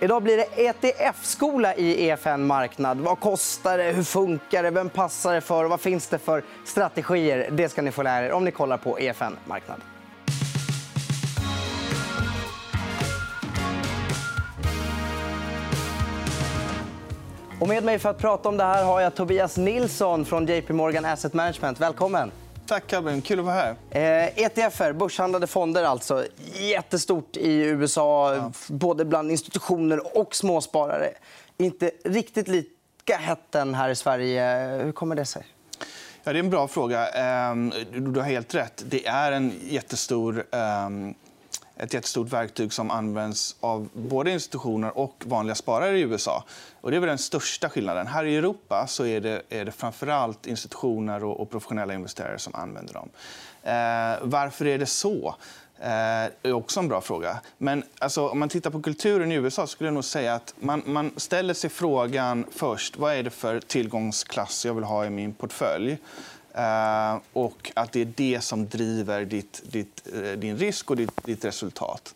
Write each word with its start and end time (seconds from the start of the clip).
Idag 0.00 0.22
blir 0.22 0.36
det 0.36 0.66
ETF-skola 0.66 1.74
i 1.74 2.08
EFN 2.08 2.46
Marknad. 2.46 2.98
Vad 2.98 3.20
kostar 3.20 3.78
det? 3.78 3.92
Hur 3.92 4.02
funkar 4.02 4.62
det? 4.62 4.70
Vem 4.70 4.88
passar 4.88 5.34
det 5.34 5.40
för? 5.40 5.64
Vad 5.64 5.80
finns 5.80 6.06
det 6.06 6.18
för 6.18 6.42
strategier? 6.64 7.48
Det 7.52 7.68
ska 7.68 7.82
ni 7.82 7.90
få 7.90 8.02
lära 8.02 8.26
er 8.26 8.32
om 8.32 8.44
ni 8.44 8.50
kollar 8.50 8.76
på 8.76 9.00
EFN 9.00 9.36
Marknad. 9.44 9.80
Och 17.60 17.68
med 17.68 17.84
mig 17.84 17.98
för 17.98 18.08
att 18.08 18.18
prata 18.18 18.48
om 18.48 18.56
det 18.56 18.64
här 18.64 18.84
har 18.84 19.00
jag 19.00 19.14
Tobias 19.14 19.56
Nilsson 19.56 20.24
från 20.24 20.46
JP 20.46 20.72
Morgan 20.72 21.04
Asset 21.04 21.34
Management. 21.34 21.80
Välkommen. 21.80 22.30
Tack, 22.68 22.92
Albin. 22.92 23.22
Kul 23.22 23.38
att 23.38 23.44
vara 23.44 23.54
här. 23.54 23.76
Eh, 23.90 24.44
ETFer, 24.44 24.92
börshandlade 24.92 25.46
fonder, 25.46 25.84
alltså. 25.84 26.26
jättestort 26.54 27.36
i 27.36 27.52
USA, 27.52 28.34
ja. 28.34 28.52
både 28.68 29.04
bland 29.04 29.30
institutioner 29.30 30.18
och 30.18 30.34
småsparare. 30.34 31.10
Inte 31.56 31.90
riktigt 32.04 32.48
lika 32.48 33.16
hett 33.16 33.54
här 33.54 33.88
i 33.88 33.94
Sverige. 33.94 34.68
Hur 34.84 34.92
kommer 34.92 35.16
det 35.16 35.24
sig? 35.24 35.46
Ja, 36.24 36.32
det 36.32 36.38
är 36.38 36.42
en 36.42 36.50
bra 36.50 36.68
fråga. 36.68 37.08
Ehm, 37.08 37.72
du 37.92 38.20
har 38.20 38.26
helt 38.26 38.54
rätt. 38.54 38.82
Det 38.86 39.06
är 39.06 39.32
en 39.32 39.52
jättestor 39.62 40.44
ehm, 40.52 41.14
ett 41.78 41.94
jättestort 41.94 42.32
verktyg 42.32 42.72
som 42.72 42.90
används 42.90 43.56
av 43.60 43.88
både 43.92 44.30
institutioner 44.30 44.98
och 44.98 45.24
vanliga 45.26 45.54
sparare 45.54 45.98
i 45.98 46.02
USA. 46.02 46.44
Och 46.80 46.90
det 46.90 46.96
är 46.96 47.00
väl 47.00 47.08
den 47.08 47.18
största 47.18 47.68
skillnaden. 47.68 48.06
Här 48.06 48.24
i 48.24 48.36
Europa 48.36 48.86
så 48.88 49.06
är 49.06 49.20
det, 49.20 49.42
är 49.48 49.64
det 49.64 49.72
framförallt 49.72 50.46
institutioner 50.46 51.24
och, 51.24 51.40
och 51.40 51.50
professionella 51.50 51.94
investerare 51.94 52.38
som 52.38 52.54
använder 52.54 52.94
dem. 52.94 53.08
Eh, 53.62 54.28
varför 54.28 54.66
är 54.66 54.78
det 54.78 54.86
så? 54.86 55.34
Det 55.80 56.30
är 56.42 56.52
också 56.52 56.80
en 56.80 56.88
bra 56.88 57.00
fråga. 57.00 57.40
Men 57.58 57.82
alltså, 57.98 58.28
om 58.28 58.38
man 58.38 58.48
tittar 58.48 58.70
på 58.70 58.82
kulturen 58.82 59.32
i 59.32 59.34
USA 59.34 59.66
skulle 59.66 59.88
jag 59.88 59.94
nog 59.94 60.04
säga 60.04 60.34
att 60.34 60.54
man, 60.60 60.82
man 60.86 61.10
ställer 61.16 61.54
sig 61.54 61.70
frågan 61.70 62.44
först 62.50 62.96
vad 62.96 63.14
är 63.14 63.22
det 63.22 63.30
för 63.30 63.60
tillgångsklass 63.60 64.64
jag 64.66 64.74
vill 64.74 64.84
ha 64.84 65.06
i 65.06 65.10
min 65.10 65.34
portfölj. 65.34 65.98
Uh, 66.54 67.20
och 67.32 67.72
att 67.74 67.92
det 67.92 68.00
är 68.00 68.12
det 68.16 68.40
som 68.40 68.68
driver 68.68 69.24
ditt, 69.24 69.62
ditt, 69.64 70.08
eh, 70.14 70.32
din 70.32 70.56
risk 70.56 70.90
och 70.90 70.96
ditt, 70.96 71.24
ditt 71.24 71.44
resultat. 71.44 72.14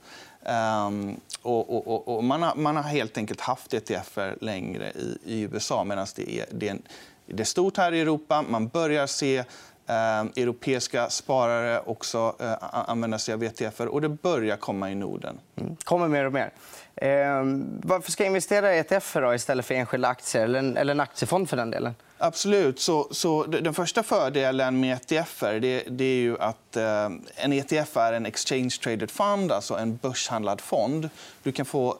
Um, 0.86 1.20
och, 1.42 1.88
och, 1.88 2.16
och, 2.16 2.25
man, 2.25 2.42
har, 2.42 2.55
man 2.55 2.77
har 2.77 2.83
helt 2.83 3.19
enkelt 3.19 3.41
haft 3.41 3.75
ETFer 3.75 4.36
längre 4.41 4.91
i, 4.91 5.19
i 5.25 5.41
USA 5.41 5.84
medan 5.84 6.06
det 6.16 6.38
är, 6.38 6.47
det, 6.50 6.69
är, 6.69 6.78
det 7.27 7.42
är 7.42 7.44
stort 7.44 7.77
här 7.77 7.92
i 7.92 8.00
Europa. 8.00 8.44
Man 8.48 8.69
börjar 8.69 9.06
se 9.06 9.38
eh, 9.38 10.20
europeiska 10.20 11.10
sparare 11.10 11.80
också 11.80 12.36
eh, 12.41 12.55
använda 12.60 13.19
sig 13.19 13.34
av 13.34 13.42
ETFer 13.42 13.88
och 13.88 14.00
det 14.00 14.08
börjar 14.08 14.56
komma 14.56 14.91
i 14.91 14.94
Norden. 14.94 15.38
Mm. 15.56 15.77
kommer 15.77 16.08
mer 16.08 16.25
och 16.25 16.33
mer. 16.33 16.50
Eh, 16.97 17.42
varför 17.83 18.10
ska 18.10 18.22
jag 18.22 18.28
investera 18.28 18.75
i 18.75 18.78
ETFer 18.78 19.34
istället 19.34 19.66
för 19.66 19.75
enskilda 19.75 20.08
aktier 20.08 20.44
eller 20.44 20.58
en, 20.58 20.77
eller 20.77 20.94
en 20.94 21.00
aktiefond? 21.00 21.48
för 21.48 21.56
den 21.56 21.70
delen? 21.70 21.94
Absolut. 22.25 22.81
Så, 22.81 23.09
så 23.11 23.45
den 23.45 23.75
första 23.75 24.03
fördelen 24.03 24.81
med 24.81 24.98
ETFer 25.11 25.61
det, 25.61 25.84
det 25.89 26.05
är 26.05 26.20
ju 26.20 26.39
att 26.39 26.77
eh, 26.77 27.11
en 27.37 27.53
ETF 27.53 27.97
är 27.97 28.12
en 28.12 28.27
exchange 28.27 28.70
traded 28.83 29.11
fund, 29.11 29.53
alltså 29.53 29.75
en 29.75 29.97
börshandlad 29.97 30.61
fond. 30.61 31.11
Du 31.43 31.53
kan 31.53 31.67
få 31.67 31.98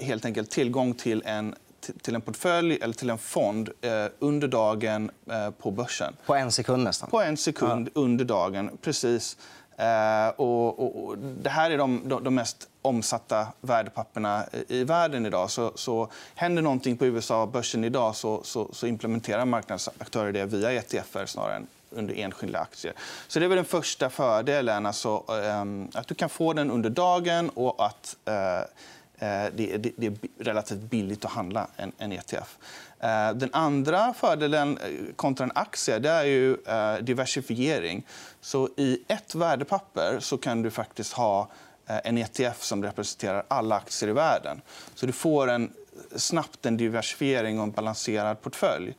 helt 0.00 0.24
enkelt 0.24 0.50
tillgång 0.50 0.94
till 0.94 1.22
en 1.26 1.54
till 2.02 2.14
en 2.14 2.20
portfölj 2.20 2.78
eller 2.82 2.94
till 2.94 3.10
en 3.10 3.18
fond 3.18 3.70
eh, 3.80 4.06
under 4.18 4.48
dagen 4.48 5.10
eh, 5.30 5.50
på 5.50 5.70
börsen. 5.70 6.16
På 6.26 6.34
en 6.34 6.52
sekund 6.52 6.84
nästan? 6.84 7.10
På 7.10 7.20
en 7.20 7.36
sekund 7.36 7.90
ja. 7.94 8.00
under 8.00 8.24
dagen. 8.24 8.78
Precis. 8.82 9.36
Eh, 9.76 10.28
och, 10.36 10.78
och, 10.78 11.04
och, 11.04 11.18
det 11.18 11.50
här 11.50 11.70
är 11.70 11.78
de, 11.78 12.02
de, 12.04 12.24
de 12.24 12.34
mest 12.34 12.68
omsatta 12.82 13.46
värdepapperna 13.60 14.44
i 14.68 14.84
världen 14.84 15.26
idag. 15.26 15.50
Så, 15.50 15.72
så 15.74 16.08
händer 16.34 16.62
någonting 16.62 16.96
på 16.96 17.06
USA-börsen 17.06 17.84
idag 17.84 18.16
så, 18.16 18.40
så, 18.44 18.68
så, 18.72 18.86
implementerar 18.86 19.44
marknadsaktörer 19.44 20.32
det 20.32 20.44
via 20.44 20.72
ETFer 20.72 21.26
snarare 21.26 21.56
än 21.56 21.66
under 21.90 22.14
enskilda 22.14 22.58
aktier. 22.58 22.94
Så 23.28 23.38
Det 23.38 23.44
är 23.44 23.48
väl 23.48 23.56
den 23.56 23.64
första 23.64 24.10
fördelen. 24.10 24.86
Alltså, 24.86 25.24
eh, 25.28 26.00
att 26.00 26.08
du 26.08 26.14
kan 26.14 26.28
få 26.28 26.52
den 26.52 26.70
under 26.70 26.90
dagen 26.90 27.50
och 27.50 27.86
att 27.86 28.16
eh, 28.24 28.58
eh, 28.58 29.50
det, 29.54 29.76
det, 29.76 29.92
det, 29.96 30.06
är 30.06 30.14
relativt 30.38 30.80
billigt 30.80 31.24
att 31.24 31.30
handla 31.30 31.66
en, 31.76 31.92
en 31.98 32.12
ETF. 32.12 32.58
Eh, 33.02 33.32
den 33.34 33.50
andra 33.52 34.14
fördelen 34.14 34.78
eh, 34.78 35.14
kontra 35.16 35.44
en 35.44 35.52
aktie 35.54 35.98
det 35.98 36.10
är 36.10 36.24
ju 36.24 36.56
eh, 36.66 36.94
diversifiering. 36.94 38.06
Så 38.40 38.68
I 38.76 38.98
ett 39.08 39.34
värdepapper 39.34 40.20
så 40.20 40.38
kan 40.38 40.62
du 40.62 40.70
faktiskt 40.70 41.12
ha 41.12 41.48
Eh, 41.86 42.00
en 42.04 42.18
ETF 42.18 42.62
som 42.62 42.82
representerar 42.82 43.44
alla 43.48 43.76
aktier 43.76 44.10
i 44.10 44.12
världen. 44.12 44.60
Så 44.94 45.06
du 45.06 45.12
får 45.12 45.50
en, 45.50 45.72
snabbt 46.16 46.66
en 46.66 46.76
diversifiering 46.76 47.58
och 47.58 47.64
en 47.64 47.70
balanserad 47.70 48.42
portfölj. 48.42 48.94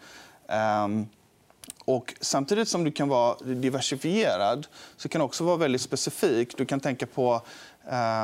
Um, 0.86 1.08
och 1.86 2.14
samtidigt 2.22 2.68
som 2.68 2.84
du 2.84 2.92
kan 2.92 3.10
vara 3.10 3.36
diversifierad 3.44 4.68
så 4.98 5.10
kan 5.10 5.20
du 5.20 5.26
också 5.26 5.44
vara 5.44 5.58
väldigt 5.58 5.82
specifik. 5.82 6.58
Du 6.58 6.66
kan 6.66 6.80
tänka 6.80 7.06
på 7.06 7.42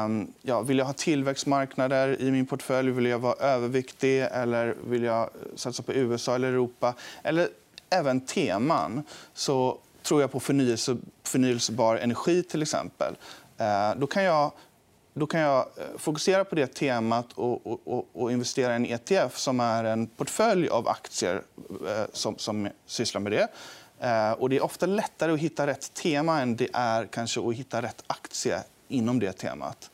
um, 0.06 0.34
ja, 0.42 0.62
vill 0.62 0.78
jag 0.78 0.86
ha 0.86 0.94
tillväxtmarknader 0.94 2.22
i 2.22 2.32
min 2.32 2.46
portfölj. 2.46 2.92
Vill 2.92 3.06
jag 3.06 3.20
vara 3.20 3.34
överviktig 3.34 4.22
eller 4.22 4.76
vill 4.84 5.04
jag 5.04 5.30
satsa 5.56 5.84
på 5.84 5.94
USA 5.94 6.36
eller 6.36 6.48
Europa. 6.48 6.94
Eller 7.24 7.50
även 7.90 8.22
teman. 8.22 9.04
Så 9.34 9.78
tror 10.04 10.22
jag 10.22 10.32
på 10.32 10.40
förnyelse, 10.40 10.98
förnyelsebar 11.24 11.96
energi, 11.96 12.44
till 12.44 12.62
exempel. 12.62 13.16
Eh, 13.60 13.96
då 13.98 14.08
kan 14.08 14.24
jag, 14.24 14.52
då 15.14 15.28
kan 15.28 15.40
jag 15.40 15.58
eh, 15.58 15.84
fokusera 15.98 16.46
på 16.46 16.56
det 16.56 16.68
temat 16.68 17.34
och, 17.36 17.88
och, 17.88 18.10
och, 18.14 18.32
investera 18.32 18.74
i 18.74 18.76
en 18.76 18.86
ETF 18.86 19.38
som 19.38 19.60
är 19.60 19.84
en 19.84 20.08
portfölj 20.08 20.70
av 20.70 20.88
aktier 20.88 21.42
eh, 21.88 22.04
som, 22.14 22.38
som 22.38 22.70
sysslar 22.86 23.22
med 23.22 23.32
det. 23.32 23.48
Och 24.38 24.50
det 24.50 24.56
är 24.56 24.64
ofta 24.64 24.86
lättare 24.86 25.32
att 25.32 25.40
hitta 25.40 25.68
rätt 25.68 25.94
tema 25.94 26.42
än 26.42 26.56
det 26.56 26.70
är 26.74 27.06
kanske 27.06 27.50
att 27.50 27.56
hitta 27.56 27.82
rätt 27.82 28.04
aktie 28.08 28.64
inom 28.88 29.20
det 29.20 29.34
temat. 29.34 29.90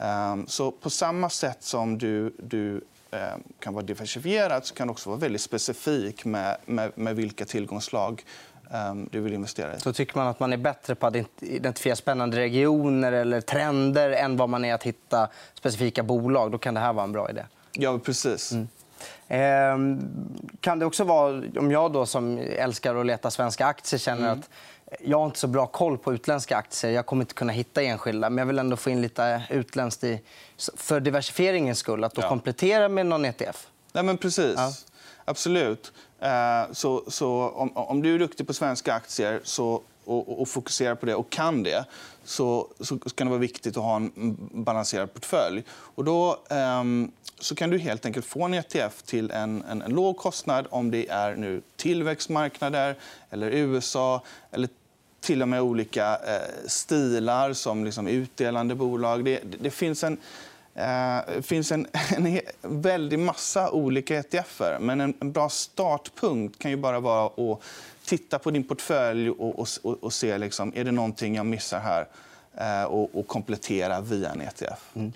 Ehm, 0.00 0.46
så 0.46 0.70
på 0.70 0.90
samma 0.90 1.30
sätt 1.30 1.62
som 1.62 1.98
du, 1.98 2.34
du 2.38 2.84
ehm, 3.10 3.42
kan 3.58 3.74
vara 3.74 3.84
diversifierad 3.84 4.66
så 4.66 4.74
kan 4.74 4.86
du 4.86 4.90
också 4.90 5.10
vara 5.10 5.20
väldigt 5.20 5.40
specifik 5.40 6.24
med, 6.24 6.56
med, 6.66 6.92
med 6.94 7.16
vilka 7.16 7.44
tillgångslag 7.44 8.24
du 9.10 9.20
vill 9.20 9.32
investera 9.32 9.76
i. 9.76 9.80
Så 9.80 9.92
tycker 9.92 10.18
man 10.18 10.26
att 10.26 10.40
man 10.40 10.52
är 10.52 10.56
bättre 10.56 10.94
på 10.94 11.06
att 11.06 11.16
identifiera 11.40 11.96
spännande 11.96 12.36
regioner 12.36 13.12
eller 13.12 13.40
trender 13.40 14.10
än 14.10 14.36
vad 14.36 14.48
man 14.48 14.64
är 14.64 14.74
att 14.74 14.82
hitta 14.82 15.28
specifika 15.54 16.02
bolag, 16.02 16.52
då 16.52 16.58
kan 16.58 16.74
det 16.74 16.80
här 16.80 16.92
vara 16.92 17.04
en 17.04 17.12
bra 17.12 17.30
idé. 17.30 17.42
Ja, 17.72 17.98
precis. 17.98 18.52
Mm. 18.52 18.68
Ehm, 19.28 20.00
kan 20.60 20.78
det 20.78 20.86
också 20.86 21.04
vara, 21.04 21.42
om 21.58 21.70
jag 21.70 21.92
då 21.92 22.06
som 22.06 22.38
älskar 22.38 22.94
att 22.94 23.06
leta 23.06 23.30
svenska 23.30 23.66
aktier 23.66 23.98
känner 23.98 24.26
mm. 24.26 24.38
att 24.38 24.50
jag 25.00 25.18
har 25.18 25.26
inte 25.26 25.38
så 25.38 25.46
bra 25.46 25.66
koll 25.66 25.98
på 25.98 26.14
utländska 26.14 26.56
aktier. 26.56 26.90
Jag 26.90 27.06
kommer 27.06 27.22
inte 27.22 27.34
kunna 27.34 27.52
hitta 27.52 27.82
enskilda. 27.82 28.30
Men 28.30 28.38
jag 28.38 28.46
vill 28.46 28.58
ändå 28.58 28.76
få 28.76 28.90
in 28.90 29.02
lite 29.02 29.42
utländskt 29.50 30.04
i, 30.04 30.20
för 30.76 31.00
diversifieringens 31.00 31.78
skull. 31.78 32.04
Att 32.04 32.14
då 32.14 32.22
komplettera 32.22 32.88
med 32.88 33.06
någon 33.06 33.24
ETF. 33.24 33.66
Nej, 33.92 34.04
men 34.04 34.18
precis. 34.18 34.54
Ja. 34.56 34.72
Absolut. 35.28 35.92
Eh, 36.20 36.72
så, 36.72 37.04
så 37.08 37.48
om, 37.48 37.76
om, 37.76 38.02
du 38.02 38.14
är 38.14 38.18
duktig 38.18 38.46
på 38.46 38.54
svenska 38.54 38.94
aktier 38.94 39.40
så, 39.44 39.82
och, 40.04 40.40
och 40.40 40.48
fokuserar 40.48 40.94
på 40.94 41.06
det 41.06 41.14
och 41.14 41.30
kan 41.30 41.62
det 41.62 41.84
så, 42.24 42.68
så 42.80 42.98
kan 42.98 43.26
det 43.26 43.30
vara 43.30 43.40
viktigt 43.40 43.76
att 43.76 43.82
ha 43.82 43.96
en 43.96 44.36
balanserad 44.52 45.14
portfölj. 45.14 45.64
Och 45.70 46.04
då 46.04 46.38
um, 46.50 47.12
så 47.38 47.54
kan 47.54 47.70
du 47.70 47.78
helt 47.78 48.06
enkelt 48.06 48.26
få 48.26 48.44
en 48.44 48.54
ETF 48.54 49.02
till 49.02 49.30
en, 49.30 49.64
en, 49.70 49.82
en, 49.82 49.90
låg 49.90 50.16
kostnad 50.16 50.66
om 50.70 50.90
det 50.90 51.08
är 51.08 51.36
nu 51.36 51.62
tillväxtmarknader, 51.76 52.96
eller 53.30 53.50
USA 53.50 54.22
eller 54.50 54.68
till 55.20 55.42
och 55.42 55.48
med 55.48 55.60
olika 55.60 56.10
eh, 56.16 56.66
stilar 56.66 57.52
som 57.52 57.84
liksom 57.84 58.06
utdelande 58.06 58.74
bolag. 58.74 59.24
Det, 59.24 59.40
det, 59.44 59.56
det 59.60 59.70
finns 59.70 60.04
en 60.04 60.18
det 60.76 61.24
eh, 61.36 61.42
finns 61.42 61.72
en, 61.72 61.86
en 62.16 62.40
väldig 62.62 63.18
massa 63.18 63.70
olika 63.70 64.18
ETFer. 64.18 64.78
Men 64.80 65.00
en, 65.00 65.14
en, 65.20 65.32
bra 65.32 65.48
startpunkt 65.48 66.58
kan 66.58 66.70
ju 66.70 66.76
bara 66.76 67.00
vara 67.00 67.26
att 67.26 67.60
titta 68.04 68.38
på 68.38 68.50
din 68.50 68.64
portfölj 68.64 69.30
och, 69.30 69.58
och, 69.58 69.68
och 70.04 70.12
se 70.12 70.38
liksom, 70.38 70.72
är 70.76 70.84
det 70.84 70.92
någonting 70.92 71.34
jag 71.34 71.46
missar 71.46 71.80
här 71.80 72.06
eh, 72.54 72.84
och, 72.84 73.18
och, 73.18 73.26
komplettera 73.26 74.00
via 74.00 74.30
en 74.30 74.40
ETF. 74.40 74.80
Mm. 74.94 75.12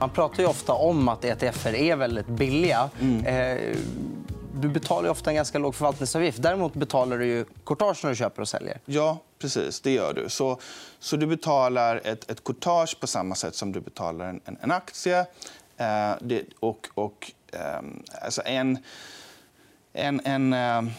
Man 0.00 0.10
pratar 0.10 0.42
ju 0.42 0.48
ofta 0.48 0.72
om 0.72 1.08
att 1.08 1.24
ETFer 1.24 1.74
är 1.74 1.96
väldigt 1.96 2.26
billiga. 2.26 2.90
Mm. 3.00 3.26
Eh, 3.26 3.76
du 4.56 4.68
betalar 4.68 5.08
ofta 5.08 5.30
en 5.30 5.36
ganska 5.36 5.58
låg 5.58 5.74
förvaltningsavgift. 5.74 6.42
Däremot 6.42 6.74
betalar 6.74 7.18
du 7.18 7.26
ju 7.26 7.44
courtage 7.64 8.04
när 8.04 8.10
du 8.10 8.16
köper 8.16 8.42
och 8.42 8.48
säljer. 8.48 8.80
Ja, 8.84 9.18
precis. 9.38 9.80
Det 9.80 9.90
gör 9.90 10.14
du. 10.14 10.28
Så, 10.28 10.60
så 10.98 11.16
du 11.16 11.26
betalar 11.26 12.00
ett, 12.04 12.30
ett 12.30 12.44
courtage 12.44 13.00
på 13.00 13.06
samma 13.06 13.34
sätt 13.34 13.54
som 13.54 13.72
du 13.72 13.80
betalar 13.80 14.28
en, 14.28 14.40
en, 14.44 14.58
en 14.60 14.70
aktie. 14.70 15.20
Eh, 15.76 16.12
det, 16.20 16.44
och, 16.60 16.88
och, 16.94 17.32
eh, 17.52 17.80
alltså 18.22 18.42
en, 18.44 18.78
en, 19.92 20.20
en, 20.24 20.52
eh, 20.52 20.92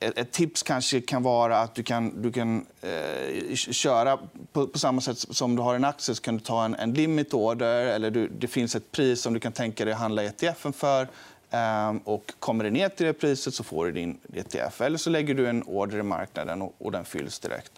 ett 0.00 0.32
tips 0.32 0.62
kanske 0.62 1.00
kan 1.00 1.22
vara 1.22 1.58
att 1.58 1.74
du 1.74 1.82
kan, 1.82 2.22
du 2.22 2.32
kan 2.32 2.66
eh, 2.82 3.54
köra 3.54 4.18
på, 4.52 4.66
på, 4.66 4.78
samma 4.78 5.00
sätt 5.00 5.18
som 5.18 5.56
du 5.56 5.62
har 5.62 5.74
en 5.74 5.84
aktie. 5.84 6.14
så 6.14 6.22
kan 6.22 6.36
du 6.36 6.44
ta 6.44 6.64
en, 6.64 6.74
en 6.74 6.94
limit 6.94 7.34
order 7.34 7.86
eller 7.86 8.10
du, 8.10 8.28
det 8.28 8.48
finns 8.48 8.74
ett 8.74 8.92
pris 8.92 9.20
som 9.20 9.34
du 9.34 9.40
kan 9.40 9.52
tänka 9.52 9.84
dig 9.84 9.94
att 9.94 10.00
handla 10.00 10.22
ETFen 10.22 10.72
för. 10.72 11.08
Ehm, 11.50 11.98
och 11.98 12.32
kommer 12.38 12.64
det 12.64 12.70
ner 12.70 12.88
till 12.88 13.06
det 13.06 13.12
priset 13.12 13.54
så 13.54 13.64
får 13.64 13.86
du 13.86 13.92
din 13.92 14.18
ETF. 14.32 14.80
Eller 14.80 14.98
så 14.98 15.10
lägger 15.10 15.34
du 15.34 15.48
en 15.48 15.62
order 15.62 15.98
i 15.98 16.02
marknaden 16.02 16.62
och, 16.62 16.92
den 16.92 17.04
fylls 17.04 17.38
direkt. 17.38 17.72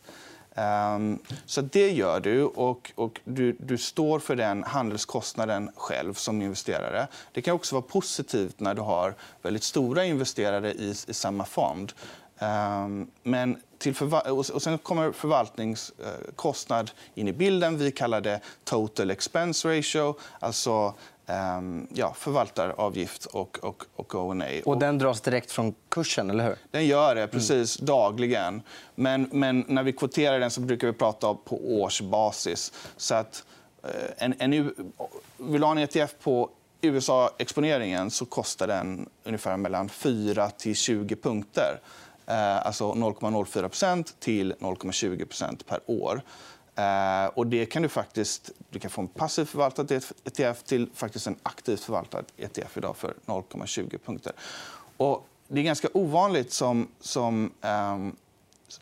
Ehm, 0.55 1.19
så 1.47 1.61
det 1.61 1.91
gör 1.91 2.21
du, 2.21 2.45
och, 2.45 2.93
och 2.95 3.21
du, 3.25 3.57
du, 3.59 3.79
står 3.79 4.19
för 4.19 4.37
den 4.37 4.65
handelskostnaden 4.65 5.71
själv 5.77 6.15
som 6.15 6.43
investerare. 6.43 7.07
Det 7.33 7.43
kan 7.43 7.55
också 7.55 7.75
vara 7.75 7.83
positivt 7.83 8.61
när 8.61 8.75
du 8.75 8.83
har 8.83 9.15
väldigt 9.43 9.63
stora 9.63 10.05
investerare 10.05 10.73
i, 10.73 10.91
i 11.07 11.15
samma 11.15 11.45
fond. 11.45 11.93
Um, 12.43 13.11
men 13.23 13.57
till 13.79 13.95
och 14.31 14.63
sen 14.63 14.79
kommer 14.79 15.13
förvaltningskostnad 15.13 16.91
in 17.15 17.29
i 17.29 17.33
bilden. 17.33 17.79
Vi 17.79 17.93
kallar 17.93 18.21
det 18.21 18.41
total 18.65 19.11
expense 19.11 19.69
ratio. 19.69 20.15
Alltså 20.39 20.95
um, 21.27 21.87
ja, 21.95 22.15
förvaltaravgift 22.19 23.27
och, 23.27 23.59
och, 23.63 23.85
och 23.97 24.15
O&A. 24.15 24.61
Och 24.65 24.79
den 24.79 24.99
dras 24.99 25.21
direkt 25.21 25.53
från 25.53 25.75
kursen, 25.89 26.31
eller 26.31 26.45
hur? 26.45 26.57
Den 26.71 26.87
gör 26.87 27.15
det 27.15 27.27
precis 27.27 27.79
mm. 27.81 27.87
dagligen. 27.87 28.63
Men, 28.95 29.29
men 29.33 29.65
när 29.69 29.83
vi 29.83 29.93
kvoterar 29.93 30.41
den 30.41 30.51
så 30.51 30.61
brukar 30.61 30.87
vi 30.87 30.93
prata 30.93 31.35
på 31.35 31.81
årsbasis. 31.81 32.73
Så 32.97 33.15
att, 33.15 33.45
uh, 33.85 33.91
en, 34.17 34.35
en, 34.39 34.51
vill 35.37 35.61
du 35.61 35.67
ha 35.67 35.73
en 35.73 35.79
ETF 35.79 36.15
på 36.23 36.51
USA-exponeringen 36.81 38.11
så 38.11 38.27
kostar 38.27 38.67
den 38.67 39.09
ungefär 39.25 39.57
mellan 39.57 39.89
4 39.89 40.51
till 40.51 40.77
20 40.77 41.17
punkter 41.17 41.81
eh, 42.33 42.67
alltså 42.67 42.93
0,04% 42.93 44.15
till 44.19 44.55
0,20% 44.61 45.65
per 45.65 45.81
år. 45.87 46.23
Eh, 46.75 47.27
och 47.35 47.47
det 47.47 47.67
kan 47.67 47.83
du 47.83 47.89
faktiskt 47.89 48.51
du 48.71 48.79
kan 48.79 48.91
få 48.91 49.01
en 49.01 49.09
passivt 49.09 49.49
förvaltad 49.49 49.87
ETF 50.25 50.63
till 50.63 50.91
faktiskt 50.95 51.27
en 51.27 51.37
aktivt 51.43 51.81
förvaltad 51.81 52.23
ETF 52.37 52.77
idag 52.77 52.97
för 52.97 53.15
0,20 53.27 53.99
punkter. 53.99 54.33
Och 54.97 55.27
det 55.49 55.61
är 55.61 55.65
ganska 55.65 55.89
ovanligt 55.93 56.53
som, 56.53 56.89
som 57.01 57.53
eh, 57.63 57.99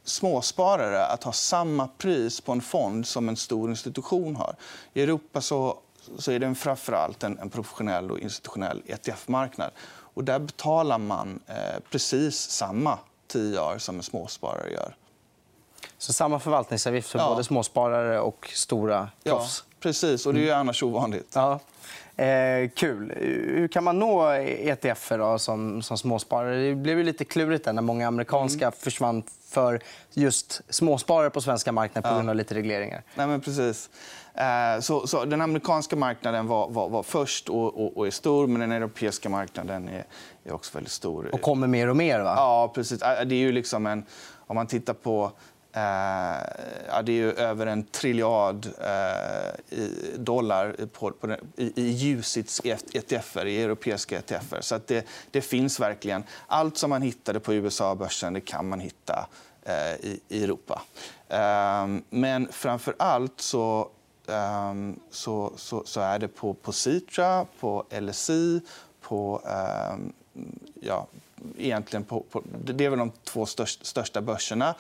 småsparare 0.05 1.06
att 1.06 1.25
ha 1.25 1.32
samma 1.32 1.88
pris 1.88 2.41
på 2.41 2.52
en 2.52 2.61
fond 2.61 3.06
som 3.06 3.29
en 3.29 3.37
stor 3.37 3.70
institution 3.70 4.37
har. 4.37 4.55
I 4.94 5.02
Europa 5.02 5.41
så, 5.41 5.79
så 6.19 6.32
är 6.32 6.38
det 6.38 6.55
framförallt 6.55 7.23
en, 7.23 7.38
en 7.38 7.50
professionell 7.50 8.11
och 8.11 8.19
institutionell 8.19 8.82
ETF-marknad. 8.87 9.70
Och 10.14 10.25
där 10.25 10.38
betalar 10.38 10.99
man 10.99 11.41
eh, 11.47 11.81
precis 11.91 12.37
samma 12.37 12.99
TIR 13.32 13.79
som 13.79 13.97
en 13.97 14.03
småsparare 14.03 14.73
gör. 14.73 14.97
Så 15.99 16.12
samma 16.12 16.38
förvaltningsavgift 16.38 17.09
för 17.09 17.19
ja. 17.19 17.29
både 17.29 17.44
småsparare 17.44 18.21
och 18.21 18.50
stora 18.55 19.09
proffs? 19.25 19.65
Ja, 19.67 19.70
precis. 19.81 20.27
Och 20.27 20.35
det 20.35 20.41
är 20.41 20.44
ju 20.44 20.50
annars 20.50 20.82
ovanligt. 20.82 21.32
Ja. 21.35 21.61
Eh, 22.17 22.71
kul. 22.75 23.12
Hur 23.56 23.69
kan 23.69 23.85
man 23.85 23.99
nå 23.99 24.31
ETF 24.31 25.12
som, 25.38 25.82
som 25.82 25.99
småsparare? 25.99 26.69
Det 26.69 26.75
blev 26.75 26.99
ju 26.99 27.05
lite 27.05 27.25
klurigt 27.25 27.67
när 27.67 27.82
många 27.82 28.09
amerikanska 28.09 28.65
mm. 28.65 28.73
försvann 28.79 29.23
för 29.49 29.81
just 30.12 30.61
småsparare 30.69 31.31
på 31.31 31.41
svenska 31.41 31.73
marknaden 31.73 32.11
på 32.11 32.17
grund 32.17 32.31
av 32.31 32.37
lite 32.37 32.55
regleringar. 32.55 33.03
Nej, 33.15 33.27
men 33.27 33.41
precis. 33.41 33.91
Eh, 34.35 34.81
så, 34.81 35.06
så, 35.06 35.25
den 35.25 35.41
amerikanska 35.41 35.97
marknaden 35.97 36.47
var, 36.47 36.69
var, 36.69 36.88
var 36.88 37.03
först 37.03 37.49
och, 37.49 37.81
och, 37.81 37.97
och, 37.97 38.06
är 38.06 38.11
stor, 38.11 38.47
men 38.47 38.61
den 38.61 38.73
europeiska 38.73 39.29
marknaden 39.29 39.88
är, 39.88 40.05
är 40.44 40.53
också 40.53 40.75
väldigt 40.75 40.93
stor. 40.93 41.31
Och 41.33 41.41
kommer 41.41 41.67
mer 41.67 41.88
och 41.88 41.97
mer? 41.97 42.21
va? 42.21 42.35
Ja, 42.37 42.73
precis. 42.75 43.03
Eh, 43.03 43.25
det 43.25 43.35
är 43.35 43.38
ju 43.38 43.53
liksom 43.53 43.87
en, 43.87 44.05
om 44.47 44.56
man 44.56 44.67
tittar 44.67 44.94
på 44.94 45.33
Eh, 45.73 45.83
ja, 46.89 47.03
det 47.03 47.13
är 47.13 47.17
ju 47.17 47.33
över 47.33 47.67
en 47.67 47.83
triljard 47.85 48.67
eh, 48.67 49.79
dollar 50.17 50.77
på, 50.93 51.11
på 51.11 51.27
den, 51.27 51.39
i, 51.57 51.73
i 51.77 52.15
UCITS 52.15 52.61
ETFer, 52.93 53.47
i 53.47 53.63
europeiska 53.63 54.19
ETFer. 54.19 54.61
Så 54.61 54.81
det, 54.87 55.07
det, 55.31 55.41
finns 55.41 55.81
verkligen. 55.81 56.25
Allt 56.47 56.77
som 56.77 56.91
man 56.91 57.03
hittade 57.03 57.41
på 57.41 57.55
USA-börsen 57.55 58.33
det 58.33 58.41
kan 58.41 58.69
man 58.69 58.81
hitta 58.81 59.27
eh, 59.63 59.95
i, 59.95 60.21
i, 60.29 60.45
Europa. 60.45 60.83
Eh, 61.29 61.87
men 62.11 62.49
framför 62.53 62.95
allt 62.99 63.41
så, 63.41 63.89
ehm, 64.29 65.01
så, 65.11 65.53
så, 65.57 65.83
så, 65.87 66.01
är 66.01 66.19
det 66.19 66.29
på, 66.29 66.55
på 66.55 66.73
Citra, 66.73 67.47
på 67.61 67.85
LSI, 68.01 68.61
på 69.01 69.43
ehm, 69.47 70.13
ja, 70.81 71.07
egentligen 71.59 72.05
på, 72.05 72.21
på, 72.21 72.43
det 72.65 72.85
är 72.85 72.91
väl 72.91 72.99
de 72.99 73.13
två 73.25 73.47
största 73.47 74.21
börserna. 74.21 74.75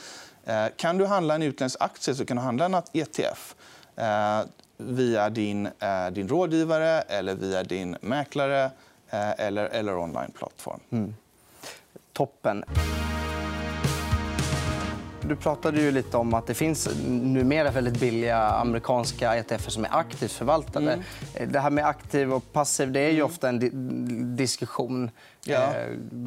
Eh, 0.50 0.66
kan 0.76 0.98
du 0.98 1.06
handla 1.06 1.34
en 1.34 1.42
utländsk 1.42 1.80
aktie 1.80 2.14
så 2.14 2.26
kan 2.26 2.36
du 2.36 2.42
handla 2.42 2.64
en 2.64 2.74
ETF 2.92 3.54
eh, 3.96 4.40
via 4.76 5.30
din, 5.30 5.66
eh, 5.66 6.10
din 6.12 6.28
rådgivare 6.28 7.00
eller 7.00 7.34
via 7.34 7.62
din 7.62 7.96
mäklare 8.00 8.70
eller, 9.12 9.64
eller 9.64 9.98
onlineplattform. 9.98 10.80
Mm. 10.90 11.14
Toppen. 12.12 12.64
Du 15.22 15.36
pratade 15.36 15.80
ju 15.80 15.90
lite 15.90 16.16
om 16.16 16.34
att 16.34 16.46
det 16.46 16.54
finns 16.54 16.88
numera 17.06 17.70
väldigt 17.70 18.00
billiga 18.00 18.38
amerikanska 18.38 19.36
ETF 19.36 19.70
som 19.70 19.84
är 19.84 19.88
aktivt 19.92 20.32
förvaltade. 20.32 20.92
Mm. 20.92 21.52
Det 21.52 21.60
här 21.60 21.70
med 21.70 21.86
aktiv 21.86 22.32
och 22.32 22.52
passiv 22.52 22.92
det 22.92 23.00
är 23.00 23.10
ju 23.10 23.14
mm. 23.14 23.26
ofta 23.26 23.48
en 23.48 24.36
diskussion. 24.36 25.10
Ja. 25.44 25.72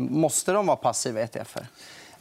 Måste 0.10 0.52
de 0.52 0.66
vara 0.66 0.78
passiva 0.78 1.22
ETFer? 1.22 1.68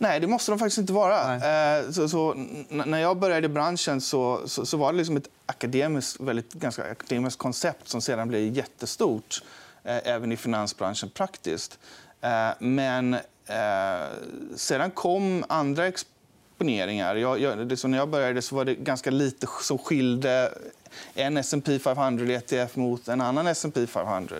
Nej, 0.03 0.21
det 0.21 0.27
måste 0.27 0.53
de 0.53 0.59
faktiskt 0.59 0.79
inte 0.79 0.93
vara. 0.93 1.35
Eh, 1.35 1.91
så, 1.91 2.09
så, 2.09 2.35
när 2.69 2.99
jag 2.99 3.19
började 3.19 3.47
i 3.47 3.49
branschen 3.49 4.01
så, 4.01 4.41
så, 4.47 4.67
så 4.67 4.77
var 4.77 4.93
det 4.93 4.99
liksom 4.99 5.17
ett 5.17 5.29
akademiskt, 5.47 6.21
väldigt, 6.21 6.53
ganska 6.53 6.91
akademiskt 6.91 7.39
koncept 7.39 7.89
som 7.89 8.01
sedan 8.01 8.29
blev 8.29 8.57
jättestort, 8.57 9.43
eh, 9.85 9.99
även 10.05 10.33
i 10.33 10.37
finansbranschen 10.37 11.11
praktiskt. 11.11 11.79
Eh, 12.21 12.49
men 12.59 13.15
eh, 13.15 13.21
sedan 14.57 14.91
kom 14.91 15.45
andra 15.49 15.87
exponeringar. 15.87 17.17
Jag, 17.17 17.41
jag, 17.41 17.79
så 17.79 17.89
när 17.89 17.99
jag 17.99 18.09
började 18.09 18.43
så 18.43 18.57
var 18.57 18.65
det 18.65 18.75
ganska 18.75 19.11
lite 19.11 19.47
som 19.63 19.79
skilde 19.79 20.55
en 21.15 21.37
S&P 21.37 21.79
500 21.79 22.35
ETF 22.35 22.77
mot 22.77 23.09
en 23.09 23.21
annan 23.21 23.47
S&P 23.47 23.87
500. 23.87 24.37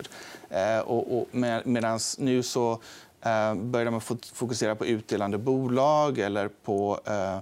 Eh, 0.49 0.79
och, 0.79 1.17
och 1.17 1.27
med, 1.31 1.67
medans 1.67 2.19
nu 2.19 2.43
så 2.43 2.79
Eh, 3.25 3.55
började 3.55 3.91
man 3.91 4.01
fokusera 4.33 4.75
på 4.75 4.85
utdelande 4.85 5.37
bolag 5.37 6.19
eller 6.19 6.47
på 6.47 6.99
eh, 7.05 7.37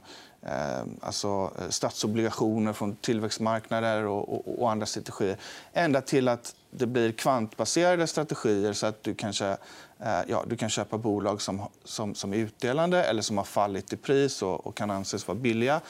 eh 0.51 0.83
alltså 1.01 1.51
eh, 1.60 1.69
statsobligationer 1.69 2.74
från 2.74 2.95
tillväxtmarknader 2.95 4.06
och, 4.06 4.33
och, 4.33 4.62
och, 4.62 4.72
andra 4.72 4.86
strategier. 4.86 5.38
Ända 5.74 6.01
till 6.01 6.28
att 6.28 6.56
det 6.72 6.86
blir 6.86 7.12
kvantbaserade 7.12 8.08
strategier 8.08 8.74
så 8.74 8.86
att 8.86 9.03
du 9.03 9.15
kanske 9.15 9.48
eh, 10.00 10.20
ja, 10.27 10.44
du 10.48 10.58
kan 10.58 10.70
köpa 10.70 10.98
bolag 10.98 11.41
som, 11.41 11.62
som, 11.84 12.15
som 12.15 12.34
är 12.34 12.38
utdelande 12.38 13.03
eller 13.03 13.22
som 13.22 13.38
har 13.38 13.46
fallit 13.46 13.94
i 13.94 13.98
pris 13.98 14.41
och, 14.41 14.67
och 14.67 14.75
kan 14.75 14.91
anses 14.91 15.27
vara 15.27 15.38
billiga. 15.38 15.82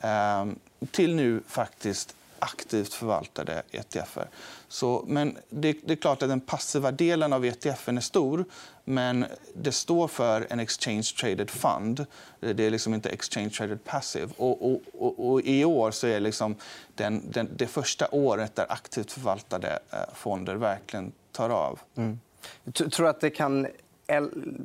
Eh, 0.00 0.46
till 0.90 1.14
nu 1.14 1.42
faktiskt 1.46 2.14
aktivt 2.52 2.94
förvaltade 2.94 3.62
ETFer. 3.70 4.28
Så, 4.68 5.04
men 5.06 5.38
det, 5.48 5.76
det, 5.84 5.92
är 5.92 5.96
klart 5.96 6.22
att 6.22 6.28
den 6.28 6.40
passiva 6.40 6.90
delen 6.92 7.32
av 7.32 7.44
ETF 7.44 7.88
är 7.88 8.00
stor 8.00 8.44
men 8.84 9.26
det 9.54 9.72
står 9.72 10.08
för 10.08 10.46
en 10.50 10.60
exchange 10.60 11.14
traded 11.20 11.50
fund. 11.50 12.06
Det 12.40 12.64
är 12.64 12.70
liksom 12.70 12.94
inte 12.94 13.08
exchange 13.08 13.50
traded 13.50 13.84
passive. 13.84 14.28
Och, 14.36 14.70
och, 14.72 14.80
och, 14.92 15.30
och 15.30 15.40
I 15.40 15.64
år 15.64 15.90
så 15.90 16.06
är 16.06 16.20
liksom 16.20 16.56
den, 16.94 17.30
den, 17.30 17.50
det 17.56 17.66
första 17.66 18.08
året 18.10 18.54
där 18.54 18.66
aktivt 18.68 19.12
förvaltade 19.12 19.78
eh, 19.90 19.98
fonder 20.14 20.54
verkligen 20.54 21.12
tar 21.32 21.50
av. 21.50 21.78
Mm. 21.94 22.20
Jag 22.64 22.92
tror 22.92 23.08
att 23.08 23.20
det 23.20 23.30
kan 23.30 23.66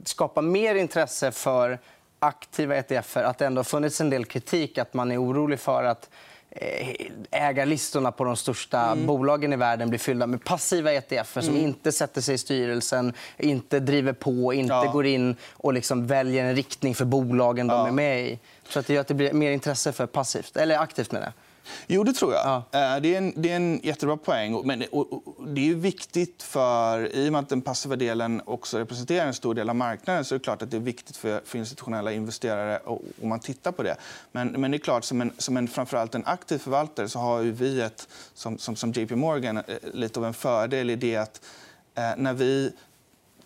skapa 0.06 0.42
mer 0.42 0.76
intresse 0.76 1.32
för 1.32 1.80
aktiva 2.20 2.76
ETFer 2.76 3.24
att 3.24 3.38
det 3.38 3.46
ändå 3.46 3.60
har 3.60 3.64
funnits 3.64 4.02
en 4.02 4.10
del 4.10 4.26
kritik 4.26 4.78
att 4.78 4.94
man 4.94 5.12
är 5.12 5.24
orolig 5.24 5.60
för 5.60 5.84
att 5.84 6.10
ägarlistorna 7.32 8.12
på 8.12 8.24
de 8.24 8.36
största 8.36 8.80
mm. 8.80 9.06
bolagen 9.06 9.54
i 9.54 9.56
världen 9.56 9.90
blir 9.90 10.00
fyllda 10.00 10.28
med 10.28 10.44
passiva 10.44 10.92
ETF 10.92 11.34
som 11.34 11.44
mm. 11.44 11.58
inte 11.58 11.92
sätter 11.92 12.22
sig 12.22 12.36
i 12.36 12.38
styrelsen, 12.38 13.14
inte 13.38 13.80
driver 13.80 14.14
på, 14.14 14.54
inte 14.54 14.74
ja. 14.74 14.92
går 14.92 15.06
in 15.06 15.36
och 15.52 15.74
liksom 15.74 16.08
väljer 16.08 16.46
en 16.46 16.56
riktning 16.56 16.96
för 16.96 17.06
bolagen 17.06 17.68
ja. 17.68 17.78
de 17.78 17.88
är 17.88 17.92
med 17.92 18.22
i. 18.22 18.40
Så 18.70 18.80
att 18.80 18.88
det 18.88 18.94
gör 18.94 19.02
att 19.02 19.08
det 19.08 19.14
blir 19.14 19.34
mer 19.34 19.52
intresse 19.52 19.92
för 19.92 20.06
passivt, 20.06 20.58
eller 20.58 20.78
aktivt. 20.78 21.12
Med 21.12 21.22
det. 21.22 21.34
Jo, 21.88 22.04
det 22.04 22.14
tror 22.14 22.34
jag. 22.34 22.46
Ja. 22.46 22.80
Eh, 22.80 23.02
det, 23.02 23.16
är 23.16 23.18
en, 23.18 23.34
det 23.36 23.50
är 23.50 23.56
en 23.56 23.80
jättebra 23.84 24.18
poäng. 24.18 24.62
Men, 24.68 24.84
och, 24.92 25.14
och, 25.14 25.48
det 25.48 25.70
är 25.70 25.76
viktigt 25.76 26.44
för... 26.44 27.16
I 27.16 27.30
och 27.30 27.32
med 27.32 27.40
att 27.40 27.50
den 27.50 27.62
passiva 27.62 27.96
delen 27.96 28.42
också 28.46 28.78
representerar 28.78 29.28
en 29.28 29.34
stor 29.34 29.54
del 29.54 29.70
av 29.70 29.76
marknaden 29.76 30.26
så 30.26 30.36
är 30.36 30.40
det 30.40 30.44
klart 30.44 30.62
att 30.62 30.72
det 30.72 30.78
är 30.78 30.82
viktigt 30.82 31.18
för, 31.18 31.42
för 31.46 31.58
institutionella 31.58 32.12
investerare 32.12 32.80
om 33.22 33.30
man 33.30 33.40
tittar 33.40 33.72
på 33.72 33.84
det. 33.84 33.96
Men, 34.32 34.48
men 34.48 34.72
det 34.72 34.78
är 34.78 34.80
klart, 34.80 35.04
som 35.04 35.22
en, 35.22 35.32
som 35.38 35.58
en, 35.58 35.68
framförallt 35.68 36.16
en 36.16 36.26
aktiv 36.26 36.58
förvaltare 36.58 37.10
så 37.10 37.20
har 37.20 37.42
vi 37.42 37.82
ett, 37.82 38.08
som, 38.34 38.58
som, 38.58 38.76
som 38.76 38.92
JP 38.92 39.16
Morgan 39.16 39.58
eh, 39.58 39.64
lite 39.94 40.20
av 40.20 40.26
en 40.26 40.34
fördel 40.34 40.90
i 40.90 40.96
det 40.96 41.16
att 41.16 41.42
eh, 41.96 42.12
när 42.18 42.34
vi 42.34 42.74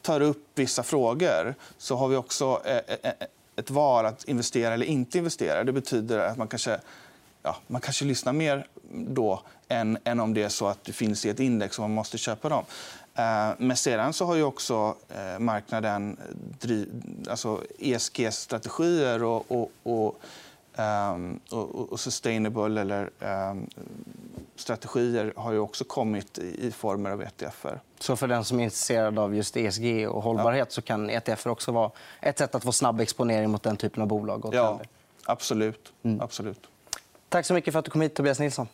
tar 0.01 0.21
upp 0.21 0.47
vissa 0.55 0.83
frågor 0.83 1.55
så 1.77 1.95
har 1.95 2.07
vi 2.07 2.15
också 2.15 2.61
eh, 2.65 3.11
ett 3.55 3.69
val 3.69 4.05
att 4.05 4.23
investera 4.23 4.73
eller 4.73 4.85
inte 4.85 5.17
investera. 5.17 5.63
Det 5.63 5.71
betyder 5.71 6.19
att 6.19 6.37
man 6.37 6.47
kanske, 6.47 6.79
ja, 7.45 7.55
man 7.67 7.81
kanske 7.81 8.05
lyssnar 8.05 8.33
mer 8.33 8.67
då 8.91 9.41
än, 9.67 9.97
än 10.03 10.19
om 10.19 10.33
det 10.33 10.43
är 10.43 10.49
så 10.49 10.67
att 10.67 10.83
det 10.83 10.93
finns 10.93 11.25
i 11.25 11.29
ett 11.29 11.39
index 11.39 11.79
och 11.79 11.81
man 11.81 11.91
måste 11.91 12.17
köpa 12.17 12.49
dem. 12.49 12.63
Eh, 13.15 13.49
men 13.57 13.77
sedan 13.77 14.13
så 14.13 14.25
har 14.25 14.35
ju 14.35 14.43
också 14.43 14.95
eh, 15.09 15.39
marknaden 15.39 16.17
alltså 17.29 17.61
ESG-strategier 17.79 19.23
och, 19.23 19.51
och, 19.51 19.71
och, 19.83 20.19
um, 20.77 21.39
och, 21.51 21.91
och 21.91 21.99
sustainable 21.99 22.81
eller 22.81 23.09
um, 23.19 23.69
strategier 24.55 25.33
har 25.35 25.51
ju 25.51 25.59
också 25.59 25.83
kommit 25.83 26.37
i 26.37 26.71
former 26.71 27.09
av 27.09 27.21
ETFer. 27.21 27.79
Så 27.99 28.15
för 28.15 28.27
den 28.27 28.43
som 28.43 28.59
är 28.59 28.63
intresserad 28.63 29.19
av 29.19 29.35
just 29.35 29.57
ESG 29.57 30.07
och 30.09 30.23
hållbarhet 30.23 30.67
ja. 30.69 30.73
så 30.73 30.81
kan 30.81 31.09
ETFer 31.09 31.49
också 31.49 31.71
vara 31.71 31.91
ett 32.21 32.37
sätt 32.37 32.55
att 32.55 32.63
få 32.63 32.71
snabb 32.71 33.01
exponering 33.01 33.49
mot 33.49 33.63
den 33.63 33.77
typen 33.77 34.01
av 34.01 34.07
bolag? 34.07 34.45
Och 34.45 34.55
ja, 34.55 34.79
absolut. 35.25 35.93
Mm. 36.03 36.21
absolut. 36.21 36.69
Tack 37.35 37.45
så 37.45 37.53
mycket 37.53 37.73
för 37.73 37.79
att 37.79 37.85
du 37.85 37.91
kom 37.91 38.01
hit, 38.01 38.15
Tobias 38.15 38.39
Nilsson. 38.39 38.67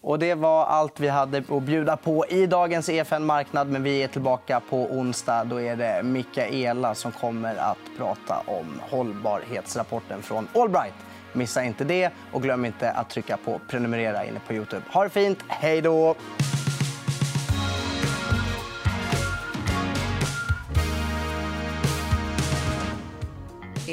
Och 0.00 0.18
det 0.18 0.34
var 0.34 0.66
allt 0.66 1.00
vi 1.00 1.08
hade 1.08 1.38
att 1.38 1.62
bjuda 1.62 1.96
på 1.96 2.26
i 2.26 2.46
dagens 2.46 2.88
EFN 2.88 3.24
Marknad. 3.24 3.68
Men 3.68 3.82
vi 3.82 4.02
är 4.02 4.08
tillbaka 4.08 4.60
på 4.60 4.76
onsdag. 4.76 5.44
Då 5.44 5.60
är 5.60 5.76
det 5.76 6.02
Mikaela 6.02 6.94
som 6.94 7.12
kommer 7.12 7.56
att 7.56 7.78
prata 7.98 8.38
om 8.46 8.80
hållbarhetsrapporten 8.90 10.22
från 10.22 10.48
Allbright. 10.54 10.94
Missa 11.32 11.64
inte 11.64 11.84
det 11.84 12.10
och 12.32 12.42
glöm 12.42 12.64
inte 12.64 12.90
att 12.90 13.10
trycka 13.10 13.36
på 13.36 13.60
prenumerera 13.68 14.24
inne 14.24 14.40
på 14.46 14.52
Youtube. 14.52 14.82
Ha 14.92 15.04
det 15.04 15.10
fint. 15.10 15.38
Hej 15.48 15.80
då! 15.80 16.14